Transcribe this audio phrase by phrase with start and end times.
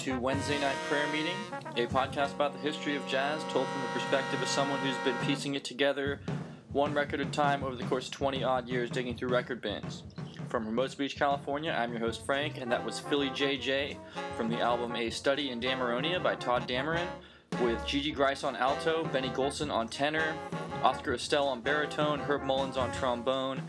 [0.00, 1.36] to Wednesday Night Prayer Meeting,
[1.76, 5.14] a podcast about the history of jazz told from the perspective of someone who's been
[5.26, 6.20] piecing it together
[6.72, 9.60] one record at a time over the course of 20 odd years digging through record
[9.60, 10.04] bins.
[10.48, 13.98] From Hermosa Beach, California, I'm your host Frank, and that was Philly JJ
[14.38, 17.06] from the album A Study in Dameronia by Tadd Dameron,
[17.60, 20.34] with Gigi Gryce on alto, Benny Golson on tenor,
[20.82, 23.62] Oscar Estell on baritone, Herb Mullins on trombone,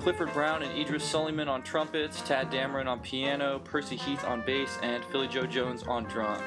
[0.00, 4.78] Clifford Brown and Idrees Sulieman on trumpets, Tadd Dameron on piano, Percy Heath on bass,
[4.82, 6.42] and Philly Joe Jones on drums.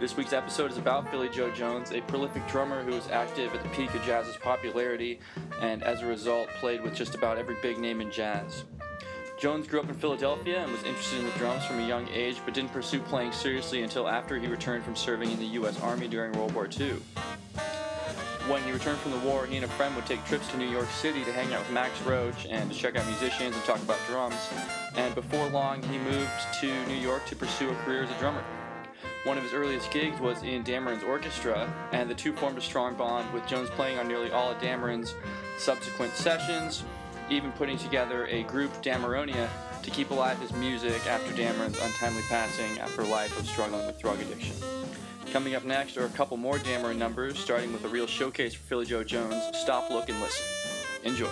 [0.00, 3.62] This week's episode is about Philly Joe Jones, a prolific drummer who was active at
[3.62, 5.20] the peak of jazz's popularity
[5.60, 8.64] and as a result played with just about every big name in jazz.
[9.38, 12.40] Jones grew up in Philadelphia and was interested in the drums from a young age,
[12.44, 15.80] but didn't pursue playing seriously until after he returned from serving in the U.S.
[15.80, 16.94] Army during World War II.
[18.48, 20.68] When he returned from the war, he and a friend would take trips to New
[20.68, 23.80] York City to hang out with Max Roach and to check out musicians and talk
[23.80, 24.34] about drums.
[24.96, 26.30] And before long, he moved
[26.60, 28.42] to New York to pursue a career as a drummer.
[29.24, 32.96] One of his earliest gigs was in Dameron's orchestra, and the two formed a strong
[32.96, 35.14] bond, with Jones playing on nearly all of Dameron's
[35.56, 36.82] subsequent sessions,
[37.30, 39.48] even putting together a group, Dameronia,
[39.84, 44.00] to keep alive his music after Dameron's untimely passing after a life of struggling with
[44.00, 44.56] drug addiction.
[45.32, 48.64] Coming up next are a couple more Dameron numbers, starting with a real showcase for
[48.64, 50.44] Philly Joe Jones, Stop, Look, and Listen.
[51.04, 51.30] Enjoy.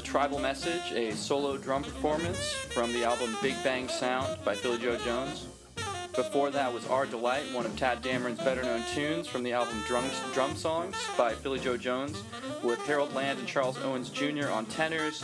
[0.00, 4.78] The Tribal Message, a solo drum performance from the album Big Bang Sound by Philly
[4.78, 5.44] Joe Jones.
[6.16, 9.82] Before that was Our Delight, one of Tadd Dameron's better known tunes from the album
[9.86, 12.22] Drums, Drum Songs by Philly Joe Jones,
[12.62, 14.48] with Harold Land and Charles Owens Jr.
[14.50, 15.22] on tenors,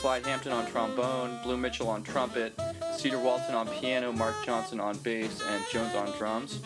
[0.00, 2.52] Slide Hampton on trombone, Blue Mitchell on trumpet,
[2.96, 6.58] Cedar Walton on piano, Mark Johnson on bass, and Jones on drums.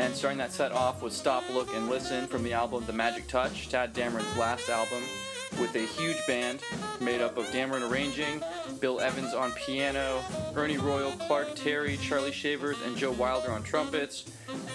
[0.00, 3.28] And starting that set off was Stop, Look, and Listen from the album The Magic
[3.28, 5.04] Touch, Tadd Dameron's last album,
[5.60, 6.60] with a huge band
[7.00, 8.42] made up of Dameron arranging,
[8.80, 10.22] Bill Evans on piano,
[10.54, 14.24] Ernie Royal, Clark Terry, Charlie Shavers, and Joe Wilder on trumpets,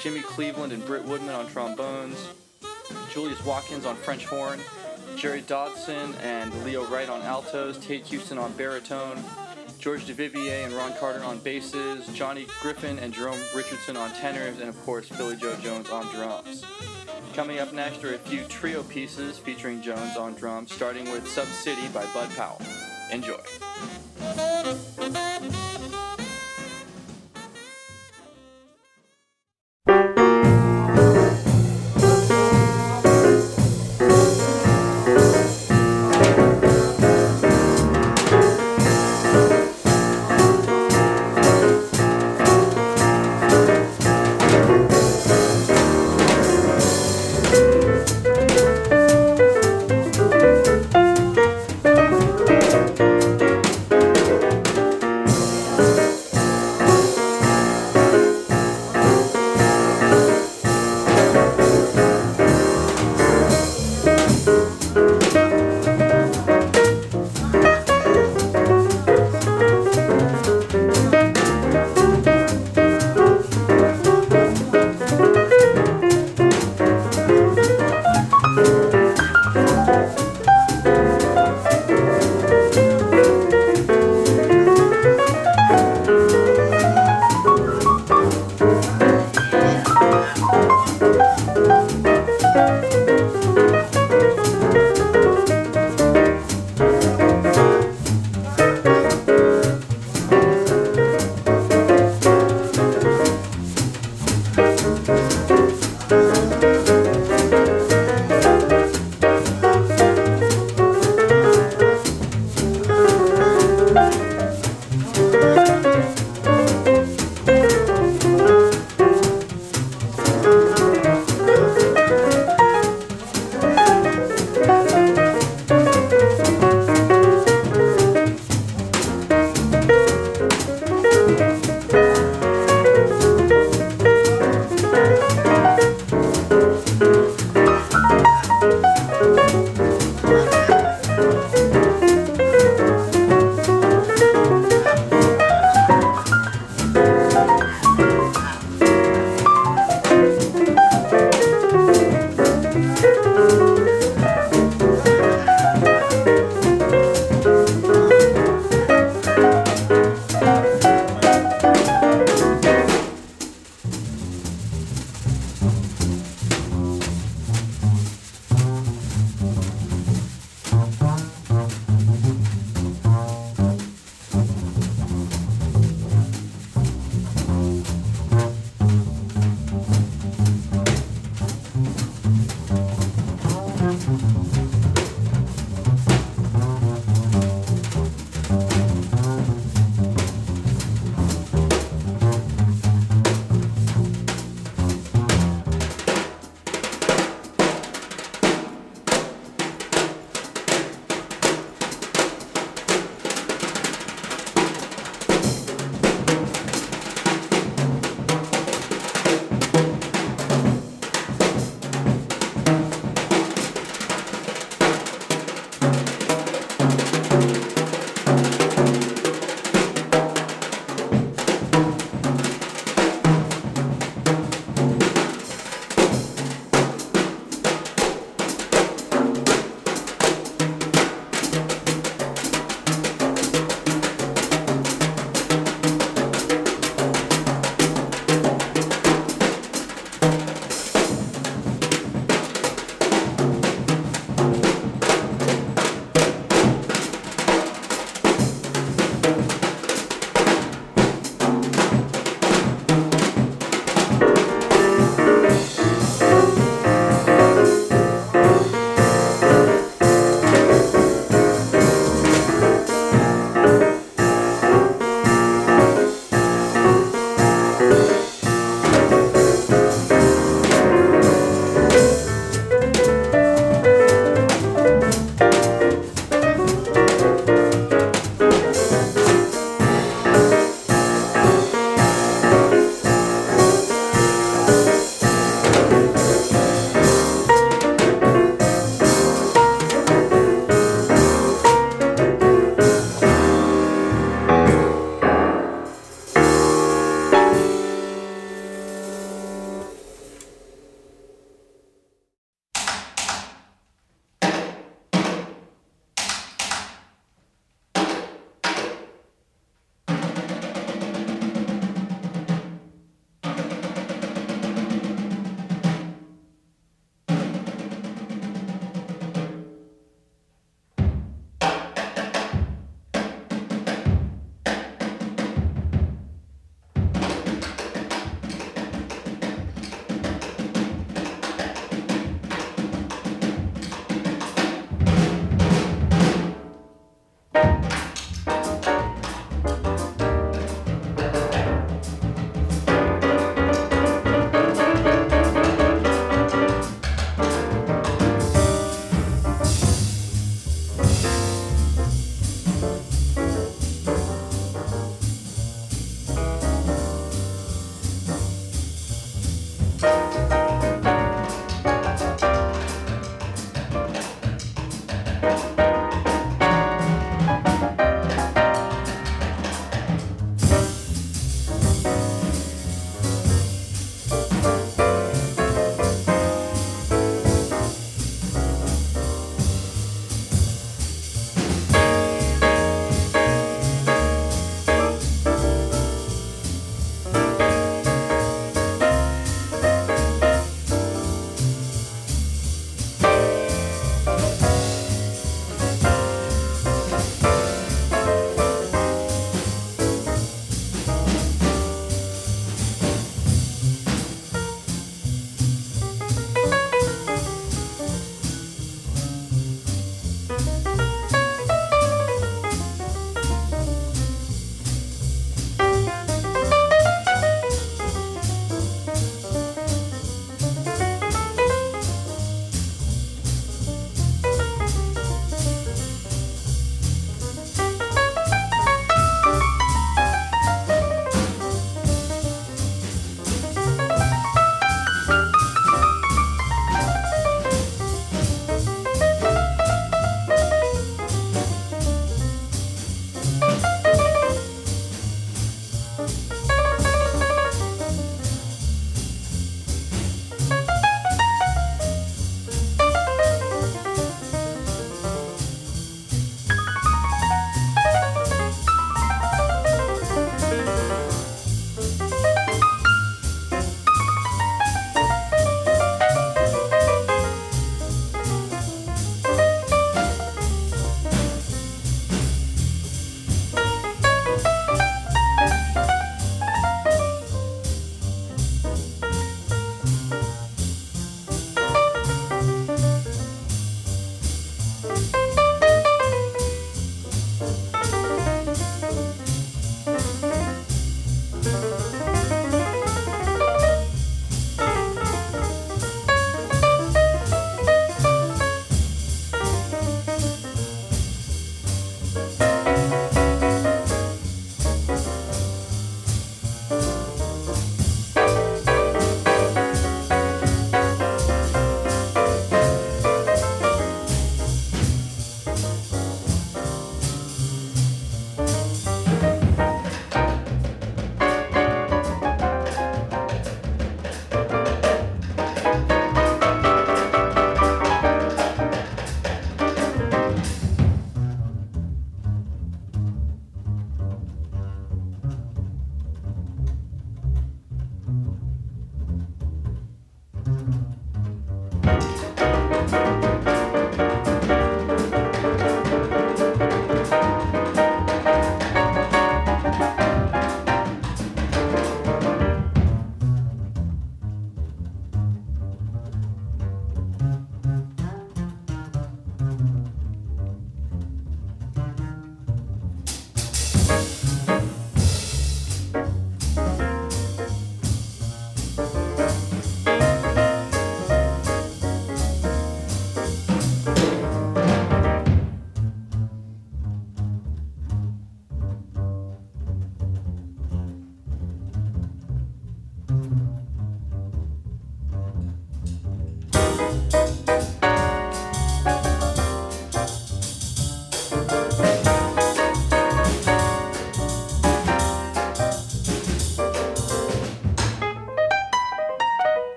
[0.00, 2.28] Jimmy Cleveland and Britt Woodman on trombones,
[3.12, 4.60] Julius Watkins on French horn,
[5.16, 9.22] Jerry Dodgion and Leo Wright on altos, Tate Houston on baritone,
[9.82, 14.68] George Duvivier and Ron Carter on basses, Johnny Griffin and Jerome Richardson on tenors, and
[14.68, 16.64] of course Philly Joe Jones on drums.
[17.34, 21.48] Coming up next are a few trio pieces featuring Jones on drums, starting with Sub
[21.48, 22.62] City by Bud Powell.
[23.10, 23.40] Enjoy.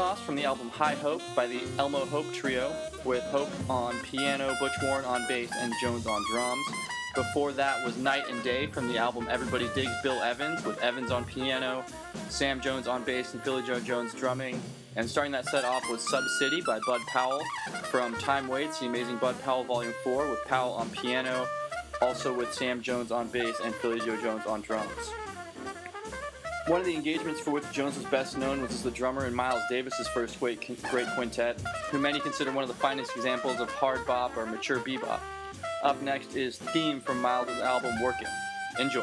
[0.00, 2.74] From the album High Hope by the Elmo Hope Trio,
[3.04, 6.66] with Hope on piano, Butch Warren on bass, and Jones on drums.
[7.14, 11.10] Before that was Night and Day from the album Everybody Digs Bill Evans, with Evans
[11.10, 11.84] on piano,
[12.30, 14.62] Sam Jones on bass, and Philly Joe Jones drumming.
[14.96, 17.42] And starting that set off was Sub City by Bud Powell
[17.90, 21.46] from Time Waits, the amazing Bud Powell Volume 4, with Powell on piano,
[22.00, 25.12] also with Sam Jones on bass and Philly Joe Jones on drums.
[26.70, 29.34] One of the engagements for which Jones was best known was as the drummer in
[29.34, 31.60] Miles Davis's first great, great quintet,
[31.90, 35.18] who many consider one of the finest examples of hard bop or mature bebop.
[35.82, 38.28] Up next is Theme from Miles' album Working.
[38.78, 39.02] Enjoy.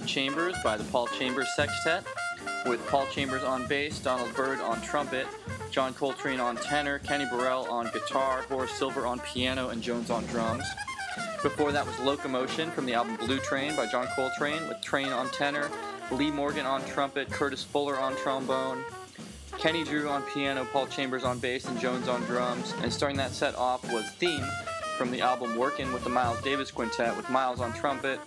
[0.00, 2.04] of Chambers by the Paul Chambers Sextet,
[2.66, 5.26] with Paul Chambers on bass, Donald Byrd on trumpet,
[5.70, 10.24] John Coltrane on tenor, Kenny Burrell on guitar, Horace Silver on piano, and Jones on
[10.26, 10.64] drums.
[11.42, 15.28] Before that was Locomotion from the album Blue Train by John Coltrane, with Train on
[15.30, 15.70] tenor,
[16.12, 18.82] Lee Morgan on trumpet, Curtis Fuller on trombone,
[19.58, 22.72] Kenny Drew on piano, Paul Chambers on bass, and Jones on drums.
[22.82, 24.46] And starting that set off was Theme
[24.96, 28.20] from the album Working with the Miles Davis Quintet, with Miles on trumpet,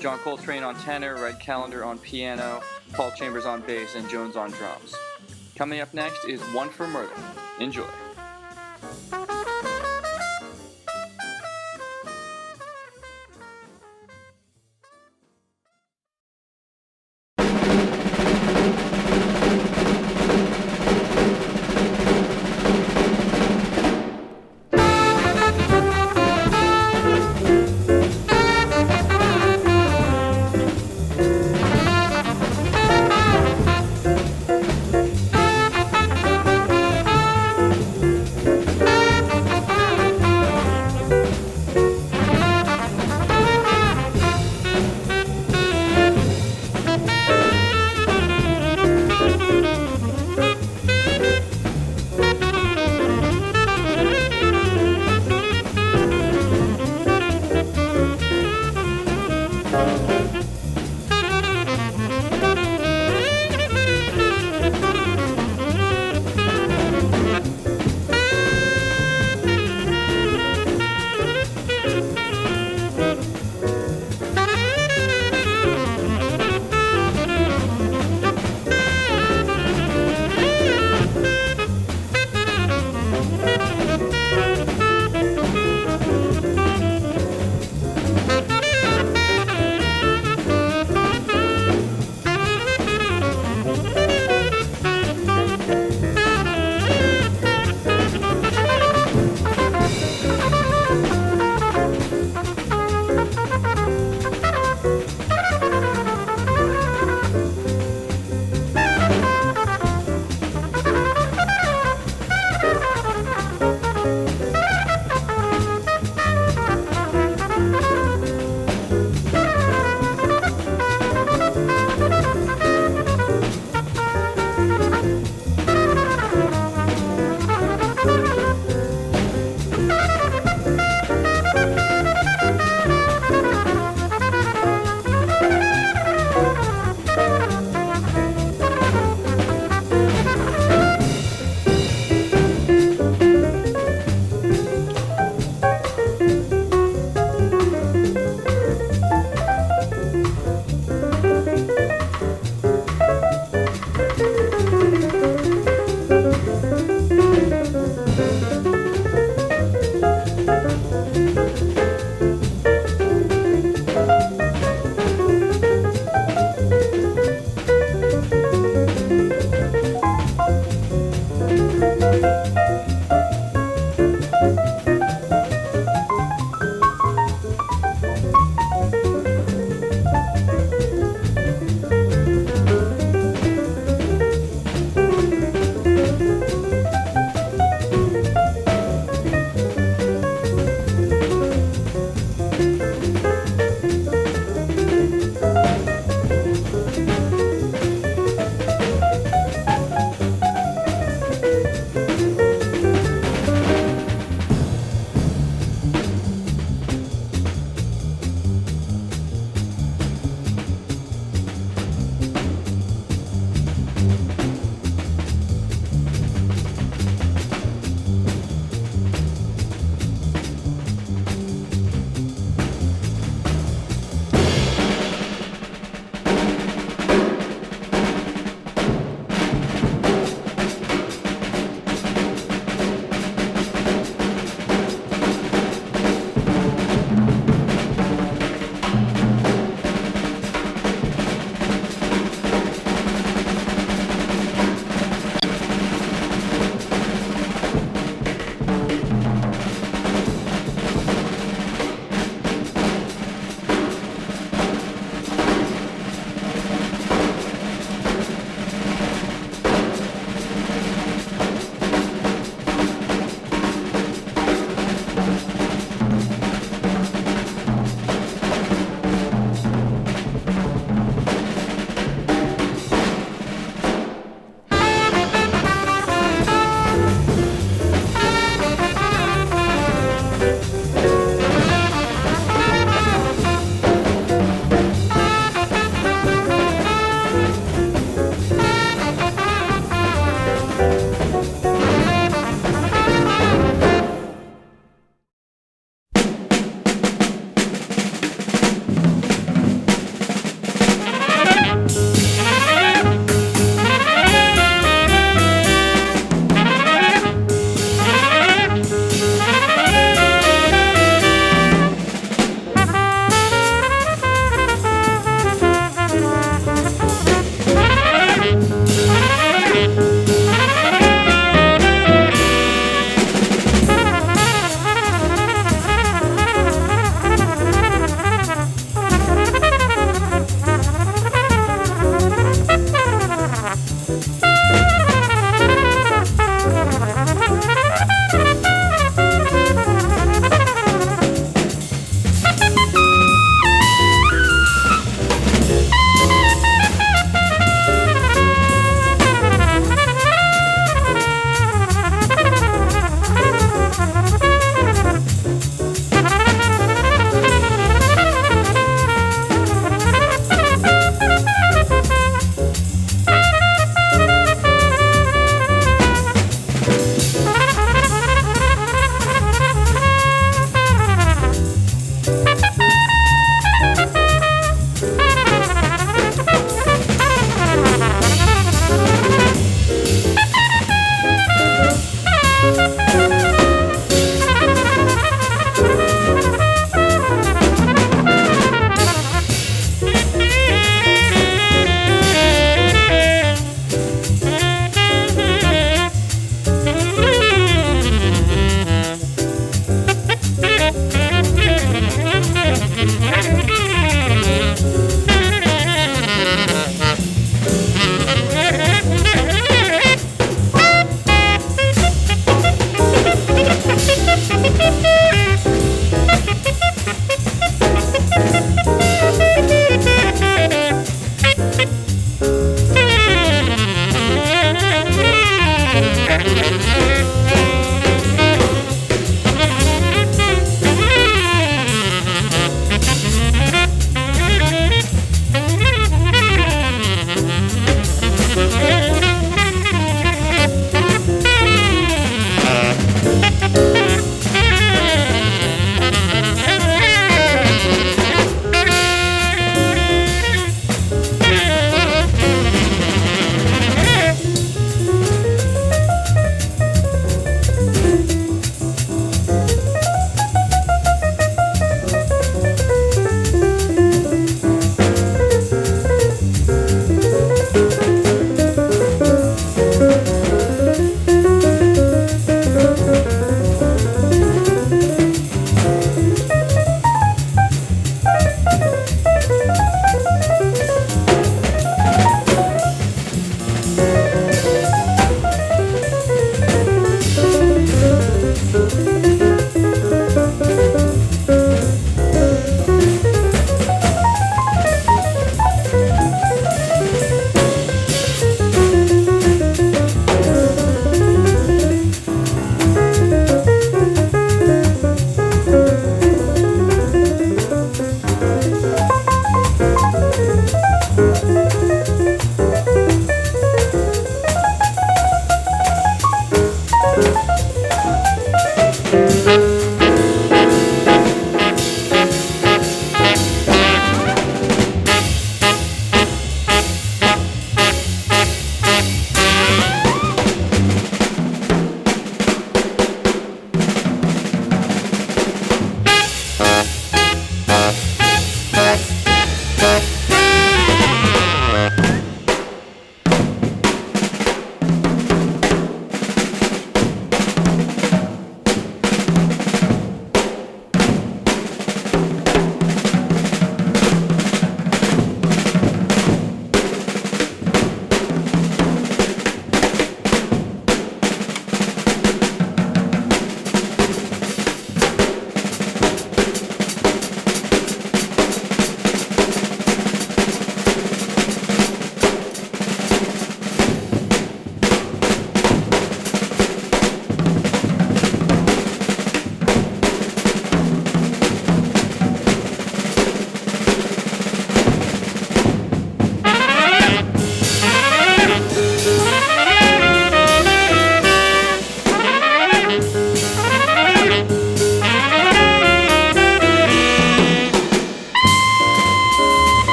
[0.00, 2.62] John Coltrane on tenor, Red Garland on piano,
[2.94, 4.94] Paul Chambers on bass, and Jones on drums.
[5.56, 7.12] Coming up next is One for Murder.
[7.60, 7.84] Enjoy.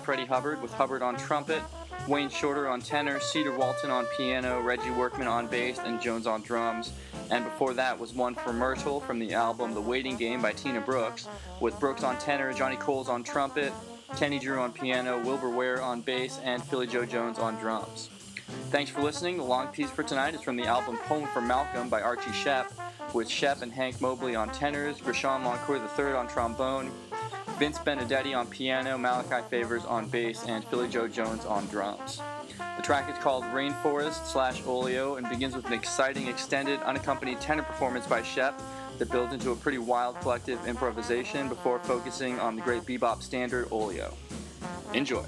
[0.00, 1.62] Freddie Hubbard, with Hubbard on trumpet,
[2.08, 6.42] Wayne Shorter on tenor, Cedar Walton on piano, Reggie Workman on bass, and Jones on
[6.42, 6.92] drums.
[7.30, 10.80] And before that was one for Myrtle from the album The Waiting Game by Tina
[10.80, 11.28] Brooks,
[11.60, 13.72] with Brooks on tenor, Johnny Coles on trumpet,
[14.16, 18.08] Kenny Drew on piano, Wilbur Ware on bass, and Philly Joe Jones on drums.
[18.70, 19.36] Thanks for listening.
[19.36, 22.72] The long piece for tonight is from the album Poem for Malcolm by Archie Shepp,
[23.14, 26.90] with Shepp and Hank Mobley on tenors, Grachan Moncur III on trombone,
[27.60, 32.18] Vince Benedetti on piano, Malachi Favors on bass, and Philly Joe Jones on drums.
[32.78, 37.62] The track is called Rainforest slash Oleo and begins with an exciting, extended, unaccompanied tenor
[37.62, 38.54] performance by Shepp
[38.96, 43.68] that builds into a pretty wild collective improvisation before focusing on the great bebop standard
[43.70, 44.14] Oleo.
[44.94, 45.26] Enjoy.